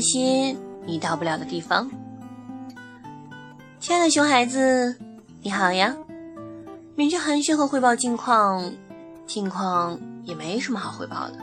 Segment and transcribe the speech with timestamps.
[0.00, 0.56] 那些
[0.86, 1.86] 你到不了的地方。
[3.78, 4.96] 亲爱的熊孩子，
[5.42, 5.94] 你好呀！
[6.96, 8.72] 免去寒暄和汇报近况，
[9.26, 11.34] 近况也没什么好汇报的，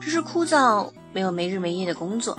[0.00, 2.38] 只是枯燥，没有没日没夜的工作。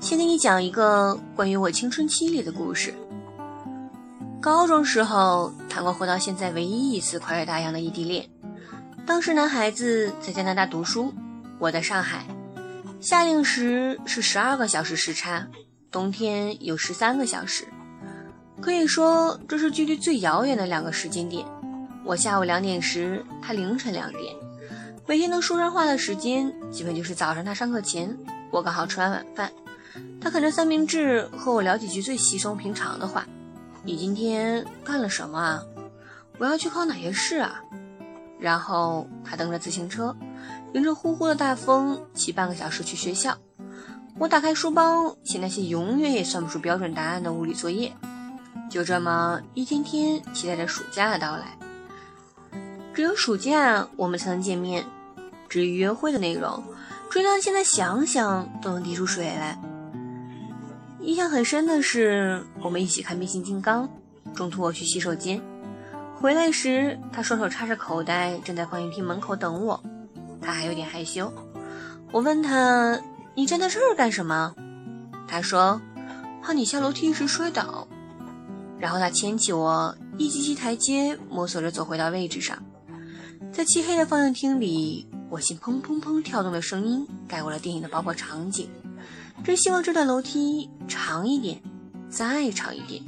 [0.00, 2.92] 先给你讲一个关于我青春期里的故事。
[4.40, 8.28] 高中时候谈过活到现在唯一一次跨越大洋的异地恋。
[9.06, 11.14] 当时男孩子在加拿大读书，
[11.60, 12.26] 我在上海。
[13.02, 15.44] 夏令时是十二个小时时差，
[15.90, 17.64] 冬天有十三个小时，
[18.60, 21.44] 可以说这是距离最遥远的两个时间点。
[22.04, 24.32] 我下午两点时，他凌晨两点。
[25.04, 28.16] 每天能说上话的时间，基本就是早上他上课前，
[28.52, 29.50] 我刚好吃完晚饭，
[30.20, 33.26] 他啃着三明治和我聊几句最稀松平常的话。
[33.82, 35.60] 你今天干了什么啊？
[36.38, 37.64] 我要去考哪些试啊？
[38.38, 40.16] 然后他蹬着自行车，
[40.74, 43.36] 迎着呼呼的大风，骑半个小时去学校。
[44.18, 47.92] 我打开书包，写那些永远也算不出标准答案的物理作业。
[48.70, 51.58] 就这么一天天期待着暑假的到来。
[52.94, 54.84] 只有暑假我们才能见面。
[55.48, 56.62] 至于约会的内容，
[57.10, 59.60] 追到现在想想都能滴出水来。
[61.00, 63.86] 印象很深的是，我们一起看变形金刚。
[64.34, 65.42] 中途我去洗手间，
[66.14, 69.82] 回来时他双手插着口袋，站在放映厅门口等我。
[70.42, 71.32] 他还有点害羞。
[72.10, 73.00] 我问他
[73.34, 74.54] ：“你站在这儿干什么？”
[75.26, 75.80] 他说
[76.42, 77.86] ：“怕你下楼梯时摔倒。”
[78.78, 82.60] 然后他牵起我，一级级台阶摸索着走回到位置上。
[83.52, 88.68] 在漆黑的放映厅里，我心砰砰砰跳动的声音盖过了电影的爆破场景。
[89.44, 91.62] 真希望这段楼梯长一点，
[92.08, 93.02] 再长一点，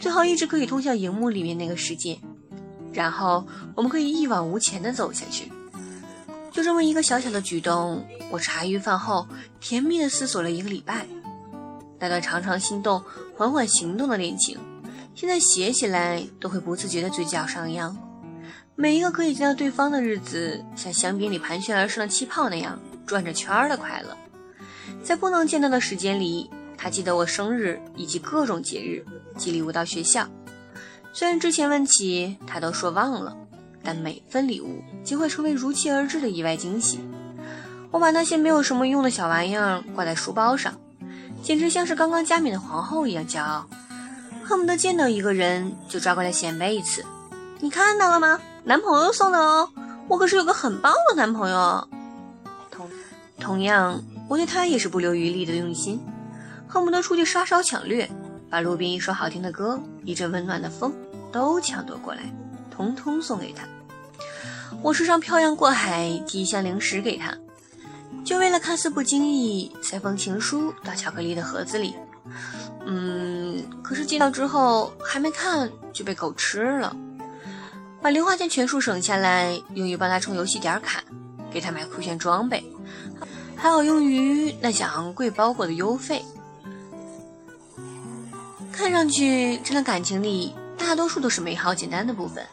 [0.00, 2.18] 最好一直可以通向荧幕里面那个世界，
[2.92, 5.50] 然后我们可以一往无前的走下去。
[6.50, 9.26] 就这么一个小小的举动，我茶余饭后
[9.60, 11.06] 甜蜜的思索了一个礼拜。
[11.98, 13.02] 那段常常心动、
[13.36, 14.58] 缓缓行动的恋情，
[15.14, 17.96] 现在写起来都会不自觉的嘴角上扬。
[18.74, 24.16] 每一个可以见到对方的日子，像香槟里盘旋而生的气泡那样转着圈儿的快乐。
[25.02, 29.04] 在不能见到的时间里，他记得我生日以及各种节日，
[29.36, 30.26] 寄礼物到学校。
[31.12, 33.36] 虽然之前问起，他都说忘了，
[33.82, 37.00] 但每份礼物就会成为如期而至的意外惊喜。
[37.90, 40.74] 我把那些没有什么用的小玩意儿挂在书包上，
[41.42, 43.66] 简直像是刚刚加冕的皇后一样骄傲，
[44.44, 47.04] 恨不得见到一个人就抓过来显摆一次。
[47.60, 48.40] 你看到了吗？
[48.64, 49.68] 男朋友送的哦，
[50.08, 51.88] 我可是有个很棒的男朋友。
[52.70, 52.88] 同
[53.40, 54.02] 同样。
[54.28, 55.98] 我对他也是不留余力的用心，
[56.68, 58.06] 恨不得出去杀烧抢掠，
[58.50, 60.92] 把路边一首好听的歌、一阵温暖的风
[61.32, 62.30] 都抢夺过来，
[62.78, 63.66] 通通送给他。
[64.82, 67.36] 我时常漂洋过海寄一箱零食给他，
[68.24, 71.96] 就为了看似不经意塞封情书到巧克力的盒子里。
[72.86, 76.94] 嗯，可是寄到之后还没看就被狗吃了。
[78.00, 81.02] 把零花钱全数省下来，用于帮他充游戏点卡，
[81.50, 82.64] 给他买酷炫装备。
[83.56, 86.24] 还好用于那些昂贵包裹的邮费。
[88.70, 92.46] 看上去，这段感情里大多数都是美好简单的部分。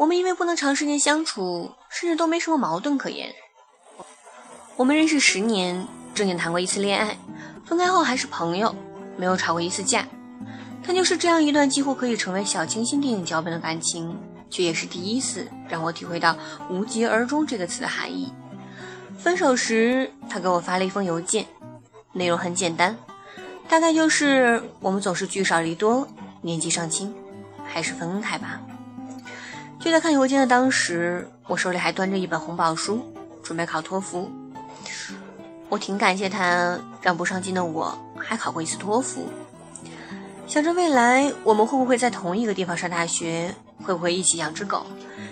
[0.00, 3.34] 我们因为不能长时间相处，甚至都没什么矛盾可言。
[4.76, 7.18] 我们认识十年，正经谈过一次恋爱，
[7.66, 8.74] 分开后还是朋友，
[9.18, 10.08] 没有吵过一次架。
[10.86, 14.18] 但就是这样一段几乎可以成为小清新电影脚本的感情，
[14.48, 16.34] 却也是第一次让我体会到
[16.70, 18.32] “无疾而终”这个词的含义。
[19.18, 21.44] 分手时，他给我发了一封邮件，
[22.14, 22.96] 内容很简单，
[23.68, 26.08] 大概就是我们总是聚少离多，
[26.40, 27.14] 年纪尚轻，
[27.66, 28.62] 还是分开吧。
[29.80, 33.00] 就在看邮件的当时，我手里还端着一本红宝书，
[33.42, 34.30] 准备考托福。
[35.70, 39.26] 我挺感谢他，让不上进的我还考过一次托福。
[40.46, 44.84] 想着未来我们会不会在同一个地方上大学，会不会一起养只狗，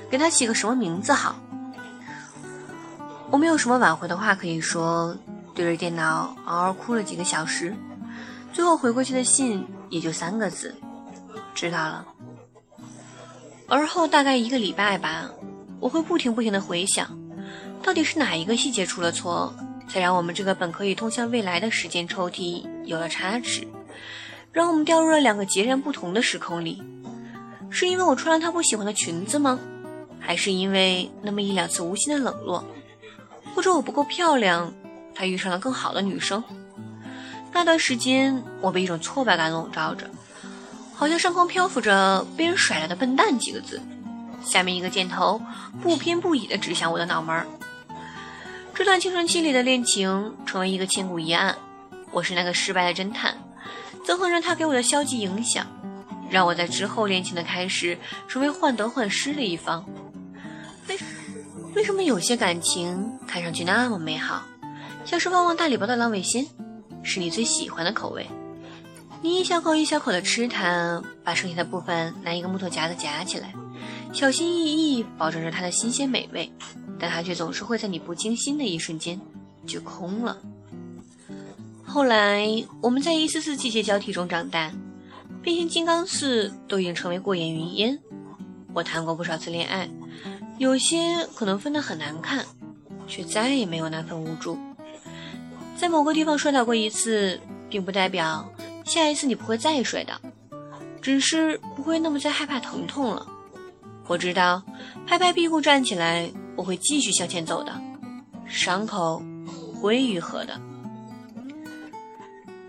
[0.08, 1.36] 给它起个什么名字好？
[3.30, 5.14] 我没有什么挽回的话可以说，
[5.54, 7.76] 对着电脑嗷嗷哭了几个小时，
[8.52, 10.74] 最后回过去的信也就三个字：
[11.54, 12.06] 知道了。
[13.68, 15.30] 而后大概一个礼拜吧，
[15.78, 17.06] 我会不停不停的回想，
[17.82, 19.54] 到底是哪一个细节出了错，
[19.88, 23.68] 才让我们这个本可以通向未来的时间抽屉有了差池，
[24.52, 26.82] 让我们掉入了两个截然不同的时空里？
[27.68, 29.60] 是因为我穿了他不喜欢的裙子吗？
[30.18, 32.64] 还是因为那么一两次无心的冷落？
[33.54, 34.72] 或者我不够漂亮，
[35.14, 36.42] 他遇上了更好的女生。
[37.52, 40.08] 那段时间，我被一种挫败感笼罩着，
[40.98, 43.80] 好像上空漂浮着“被人甩了的笨蛋”几个字，
[44.44, 45.40] 下面一个箭头
[45.80, 47.46] 不偏不倚地指向我的脑门儿。
[48.74, 51.56] 这段青春期里的恋情成为一个千古疑案，
[52.10, 53.38] 我是那个失败的侦探，
[54.04, 55.64] 憎恨着他给我的消极影响，
[56.28, 57.96] 让我在之后恋情的开始
[58.26, 59.84] 成为患得患失的一方。
[60.88, 60.98] 为
[61.76, 64.42] 为什么有些感情看上去那么美好，
[65.04, 66.44] 像是旺旺大礼包的浪味仙，
[67.04, 68.28] 是你最喜欢的口味？
[69.20, 73.52] 你一小口一小口的吃它，把剩下的部分拿一个木头夹子夹起来，
[74.12, 76.50] 小心翼翼保证着它的新鲜美味，
[76.98, 79.20] 但它却总是会在你不经心的一瞬间
[79.66, 80.38] 就空了。
[81.84, 82.46] 后来，
[82.80, 84.70] 我们在一次次季节交替中长大，
[85.42, 87.98] 变形金刚四都已经成为过眼云烟。
[88.72, 89.88] 我谈过不少次恋爱，
[90.58, 92.44] 有些可能分得很难看，
[93.08, 94.56] 却再也没有那份无助。
[95.76, 98.48] 在某个地方摔倒过一次，并不代表
[98.88, 100.18] 下一次你不会再摔倒，
[101.02, 103.26] 只是不会那么再害怕疼痛了。
[104.06, 104.62] 我知道，
[105.06, 107.72] 拍拍屁股站起来，我会继续向前走的，
[108.46, 109.22] 伤口
[109.74, 110.58] 会愈合的。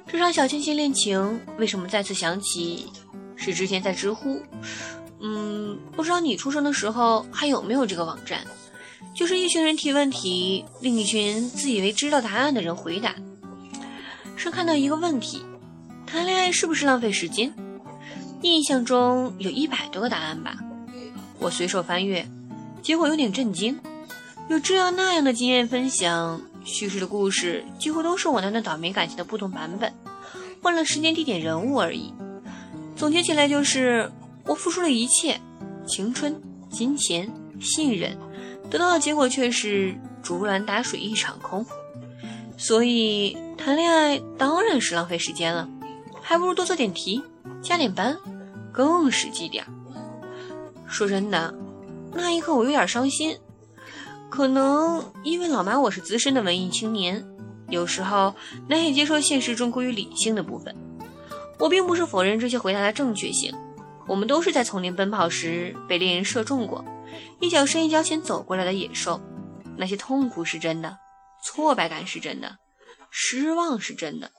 [0.06, 2.92] 这场小清新恋情为什么再次想起？
[3.38, 4.42] 是之前在知乎，
[5.22, 8.42] 嗯，不知道你出生的时候还有没有这个网站？
[9.16, 13.16] 就是一群人提问题，另一群自以为知道答案的人回答。
[14.36, 15.42] 是看到一个问题：
[16.12, 17.54] 谈恋爱是不是浪费时间？
[18.42, 20.58] 印象中有一百多个答案吧。
[21.38, 22.28] 我随手翻阅，
[22.82, 23.80] 结果有点震惊，
[24.50, 26.42] 有这样那样的经验分享。
[26.66, 29.94] 叙事的故事几乎都是我那段倒霉感情的不同版本，
[30.62, 32.12] 换了时间、地点、人物而已。
[32.96, 34.12] 总结起来就是，
[34.46, 35.40] 我付出了一切，
[35.88, 36.36] 青春、
[36.72, 38.18] 金钱、信任，
[38.70, 41.66] 得到的结果却是竹篮打水一场空。
[42.58, 45.70] 所以谈恋爱当然是浪费时间了，
[46.22, 47.24] 还不如多做点题，
[47.62, 48.18] 加点班，
[48.72, 49.72] 更实际点儿。
[50.88, 51.54] 说真的，
[52.14, 53.38] 那一刻我有点伤心。
[54.30, 57.26] 可能因为老妈我是资深的文艺青年，
[57.70, 58.36] 有时候
[58.68, 60.76] 难以接受现实中过于理性的部分。
[61.58, 63.54] 我并不是否认这些回答的正确性，
[64.08, 66.86] 我们都是在丛林奔跑时被猎人射中过，
[67.40, 69.20] 一脚深一脚浅走过来的野兽。
[69.78, 70.98] 那些痛苦是真的，
[71.44, 72.58] 挫败感是真的，
[73.10, 74.32] 失望是真的，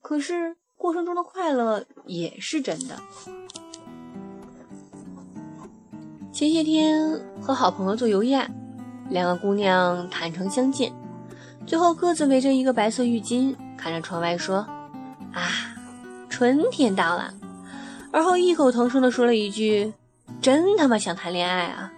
[0.00, 2.96] 可是过程中的快乐也是真的。
[6.32, 8.50] 前些天和好朋友做游宴。
[9.10, 10.90] 两个姑娘坦诚相见，
[11.66, 14.58] 最后各自围着一个白色浴巾，看着窗外说
[15.34, 15.74] ：“啊，
[16.30, 17.34] 春天到了。”
[18.12, 19.92] 而后异口同声地说了一句
[20.40, 21.92] ：“真他妈想谈恋爱啊！”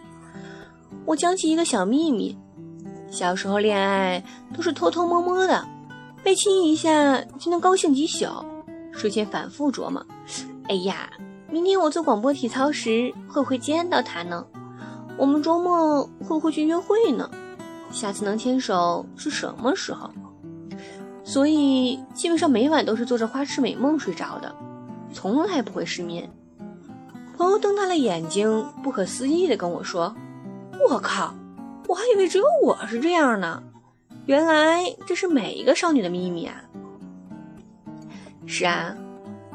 [1.05, 2.37] 我讲起一个小秘密：
[3.11, 4.25] 小时候恋爱
[4.57, 5.69] 都是偷偷摸摸的，
[6.25, 8.27] 被亲一下就能高兴几宿，
[9.03, 10.07] 睡前反复琢磨
[10.71, 11.11] ：“哎呀，
[11.51, 14.47] 明天我做广播体操时会不会见到他呢？”
[15.19, 17.29] 我们周末会不会去约会呢？
[17.91, 20.09] 下次能牵手是什么时候？
[21.25, 24.55] 所以基本上每晚都是做着花痴美梦睡着的，
[25.13, 26.31] 从来不会失眠。
[27.37, 30.15] 朋友瞪大了眼睛，不可思议地跟我说
[30.89, 31.35] ：“我靠，
[31.89, 33.61] 我还以为只有我是这样呢，
[34.27, 36.55] 原来这是每一个少女的秘密啊！”
[38.47, 38.95] 是啊，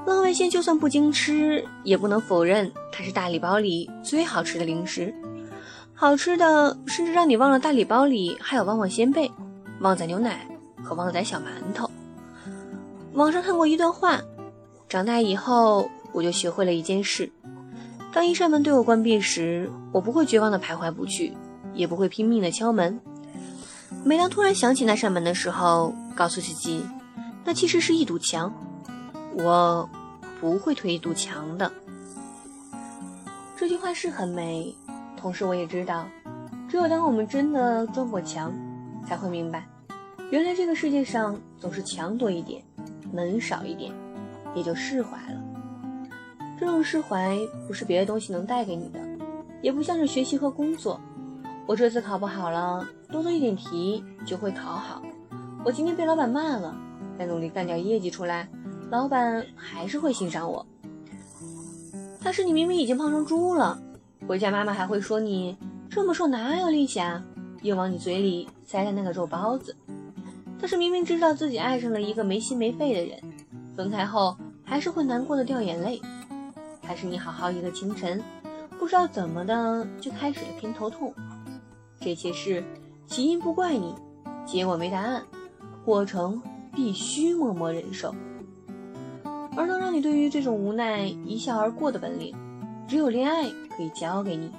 [0.05, 5.13] 浪味仙就算不经吃，也不能否认它是大礼包里最好吃的零食。
[5.93, 9.31] 好吃的，甚至让你忘了大礼包里还有旺旺仙贝、
[9.81, 10.47] 旺仔牛奶
[10.83, 11.89] 和旺仔小馒头。
[13.13, 14.21] 网上看过一段话：
[14.87, 17.31] 长大以后，我就学会了一件事：
[18.13, 21.33] 当一扇门对我关闭时，我不会绝望的徘徊不去，
[21.73, 22.99] 也不会拼命的敲门。
[24.03, 26.85] 每当突然想起那扇门的时候，告诉自己，
[27.43, 28.53] 那其实是一堵墙，
[29.37, 29.87] 我
[30.41, 31.71] 不会推一堵墙的。
[33.55, 34.75] 这句话是很美。
[35.15, 36.07] 同时，我也知道，
[36.69, 38.53] 只有当我们真的撞过墙，
[39.07, 39.67] 才会明白，
[40.29, 42.63] 原来这个世界上总是墙多一点，
[43.11, 43.91] 门少一点，
[44.53, 45.41] 也就释怀了。
[46.59, 48.99] 这种释怀不是别的东西能带给你的，
[49.61, 50.99] 也不像是学习和工作。
[51.65, 55.01] 我这次考不好了，多做一点题就会考好。
[55.65, 56.75] 我今天被老板骂了，
[57.17, 58.47] 再努力干点业绩出来，
[58.89, 60.65] 老板还是会欣赏我。
[62.23, 63.79] 但是你明明已经胖成猪了。
[64.27, 65.57] 回家妈妈还会说你
[65.89, 67.23] 这么瘦哪有力气啊，
[67.61, 69.75] 又往你嘴里塞的那个肉包子。
[70.59, 73.19] 但是明明知道自己爱上了一个没心没肺的人，
[73.75, 76.01] 分开后还是会难过的掉眼泪。
[76.81, 78.21] 还是你好好一个清晨，
[78.79, 81.13] 不知道怎么的就开始了偏头痛。
[81.99, 82.63] 这些事
[83.05, 83.93] 起因不怪你，
[84.45, 85.23] 结果没答案，
[85.85, 86.41] 过程
[86.73, 88.13] 必须默默忍受。
[89.57, 92.33] 而能让你对于这种无奈一笑而过的本领。
[92.87, 94.49] 只有恋爱可以教给你，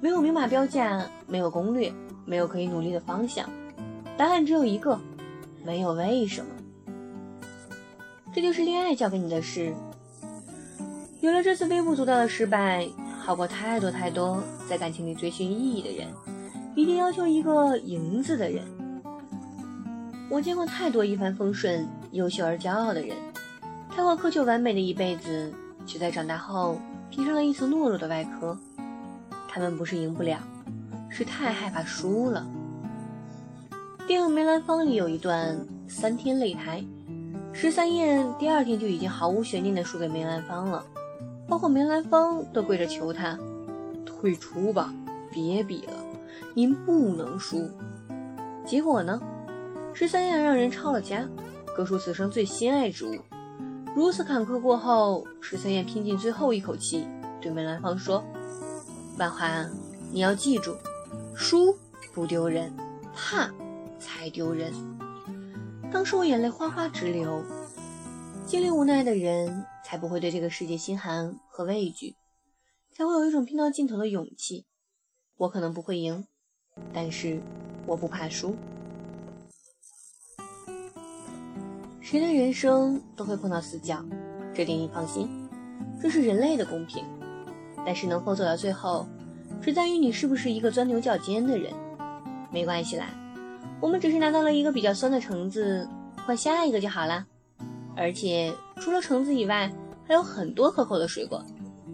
[0.00, 1.92] 没有明码标价，没有攻略，
[2.24, 3.48] 没有可以努力的方向，
[4.16, 5.00] 答案只有一个，
[5.64, 6.50] 没有为什么。
[8.32, 9.74] 这就是恋爱教给你的事。
[11.20, 12.86] 有了这次微不足道的失败，
[13.18, 16.06] 好过太多太多在感情里追寻意义的人，
[16.76, 18.62] 一定要求一个赢字的人。
[20.30, 23.16] 我见过太多一帆风顺、优秀而骄傲的人，
[23.96, 25.50] 太过苛求完美的一辈子，
[25.86, 28.54] 却在长大后披上了一层懦弱的外壳。
[29.48, 30.38] 他们不是赢不了，
[31.08, 32.46] 是太害怕输了。
[34.06, 36.84] 电影《梅兰芳》里有一段三天擂台，
[37.54, 40.84] 十三燕第二天就已经毫无悬念的输给梅兰芳了。
[41.48, 43.38] 包括梅兰芳都跪着求他
[44.04, 44.92] 退出吧，
[45.32, 45.94] 别比了，
[46.52, 47.66] 您不能输。
[48.62, 49.18] 结果呢，
[49.94, 51.26] 十三燕让人抄了家，
[51.74, 53.16] 割出此生最心爱之物。
[53.96, 57.08] 如此坎坷过后，十三燕拼尽最后一口气，
[57.40, 58.22] 对梅兰芳说
[59.16, 59.66] ：“万华，
[60.12, 60.76] 你要记住，
[61.34, 61.74] 输
[62.12, 62.70] 不丢人，
[63.14, 63.50] 怕
[63.98, 64.70] 才丢人。”
[65.90, 67.42] 当时我眼泪哗哗直流。
[68.46, 69.64] 经历无奈的人。
[69.86, 72.16] 才不会对这个世界心寒和畏惧，
[72.90, 74.66] 才会有一种拼到尽头的勇气。
[75.36, 76.26] 我可能不会赢，
[76.92, 77.40] 但是
[77.86, 78.56] 我不怕输。
[82.06, 84.00] 谁的人生都会碰到死角，
[84.54, 85.28] 这点你放心，
[86.00, 87.04] 这是人类的公平。
[87.84, 89.04] 但是能否走到最后，
[89.60, 91.72] 只在于你是不是一个钻牛角尖的人。
[92.52, 93.06] 没关系啦，
[93.80, 95.88] 我们只是拿到了一个比较酸的橙子，
[96.24, 97.26] 换下一个就好了。
[97.96, 99.68] 而且除了橙子以外，
[100.06, 101.44] 还有很多可口的水果，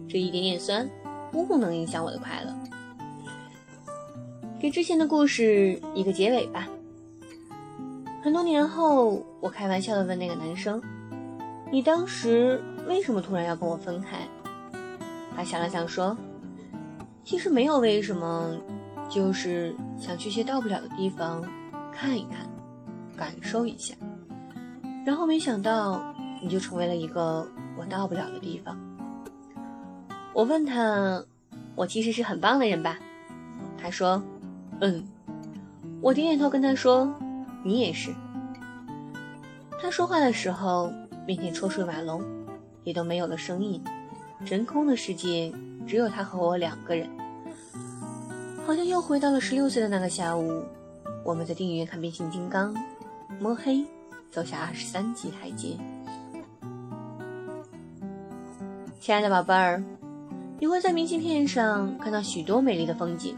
[0.07, 0.87] 这一点点酸
[1.31, 2.53] 不能影响我的快乐。
[4.59, 6.69] 给之前的故事一个结尾吧。
[8.23, 10.81] 很多年后，我开玩笑的问那个男生
[11.69, 14.17] ：“你当时为什么突然要跟我分开？”
[15.35, 16.15] 他想了想说
[17.25, 18.55] ：“其实没有为什么，
[19.09, 21.43] 就是想去些到不了的地方
[21.91, 22.49] 看一看，
[23.17, 23.93] 感受一下。”
[25.05, 26.01] 然后没想到，
[26.41, 27.45] 你就成为了一个
[27.77, 28.79] 我到不了的地方。
[30.33, 31.21] 我问他
[31.75, 32.97] ：“我其实是很棒的人吧？”
[33.77, 34.23] 他说
[34.79, 35.03] ：“嗯。”
[35.99, 37.13] 我点点头跟他说
[37.63, 38.13] ：“你也是。”
[39.81, 40.91] 他说话的时候，
[41.25, 42.23] 面前车水马龙，
[42.83, 43.83] 也都没有了声音，
[44.45, 45.51] 真空的世界
[45.87, 47.09] 只有他和我两个人，
[48.65, 50.63] 好像又回到了十六岁的那个下午，
[51.23, 52.75] 我们在电影院看变形金刚，
[53.39, 53.83] 摸黑。
[54.31, 55.77] 走下二十三级台阶，
[58.99, 59.83] 亲爱的宝贝儿，
[60.59, 63.37] 你会在明信片上看到许多美丽的风景。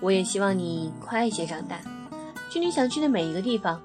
[0.00, 1.80] 我也希望你快些长大，
[2.54, 3.82] 去你想去的每一个地方。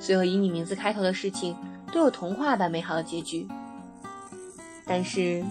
[0.00, 1.56] 所有以你名字开头的事情
[1.92, 3.46] 都有童话般美好的结局。
[4.84, 5.44] 但是，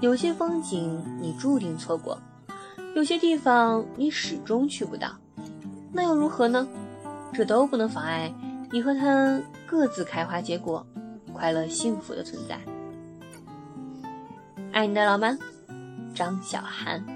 [0.00, 2.18] 有些风景你注定错过，
[2.94, 5.10] 有些地方你始终去不到，
[5.92, 6.66] 那又如何呢？
[7.34, 8.32] 这都不能妨碍
[8.72, 9.38] 你和他。
[9.66, 10.86] 各自开花结果，
[11.34, 12.56] 快乐幸福的存在。
[14.70, 15.36] 爱你的老妈，
[16.14, 17.15] 张小涵。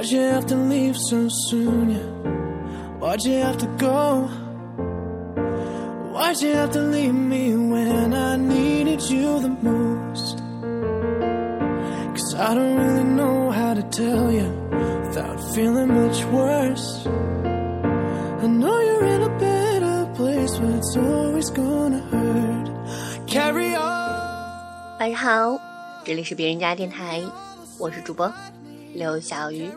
[0.00, 1.90] Why'd you have to leave so soon?
[1.90, 2.06] Yeah?
[2.98, 4.28] Why'd you have to go?
[6.12, 10.42] Why'd you have to leave me when I needed you the most?
[12.14, 14.48] Cause I don't really know how to tell you
[15.06, 17.06] without feeling much worse.
[17.06, 22.70] I know you're in a better place, but it's always gonna hurt.
[23.26, 24.98] Carry on.
[24.98, 25.60] 晚上好，
[26.04, 27.20] 这里是别人家电台，
[27.78, 28.32] 我是主播
[28.94, 29.68] 刘小鱼。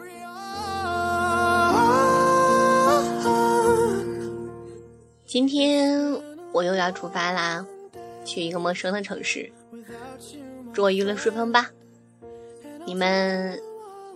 [5.35, 6.01] 今天
[6.53, 7.67] 我又要出发啦
[8.25, 9.51] 去一个陌生的城市
[10.73, 11.69] 祝我一路顺风吧
[12.87, 13.59] 你们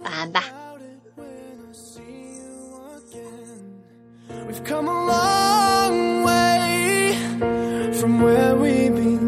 [0.04, 0.44] 晚安吧
[4.46, 7.16] we've come a long way
[7.94, 9.27] from where we've been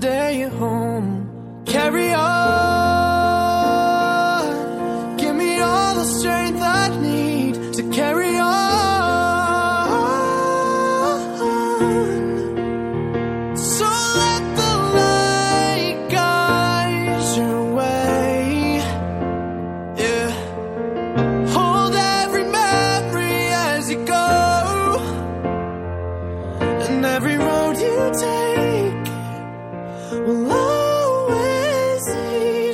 [0.00, 1.62] day home.
[1.66, 3.03] Carry on.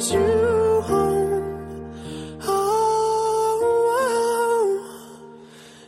[0.09, 1.91] You home.
[2.43, 3.61] Oh,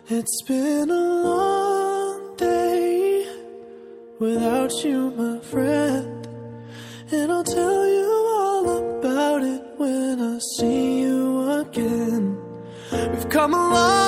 [0.08, 3.26] it's been a long day
[4.18, 6.26] without you, my friend.
[7.10, 12.38] And I'll tell you all about it when I see you again.
[12.92, 14.01] We've come a long